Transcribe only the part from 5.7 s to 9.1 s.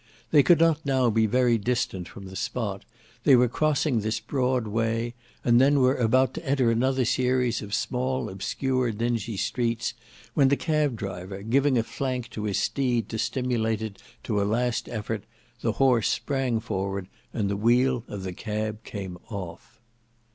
were about to enter another series of small obscure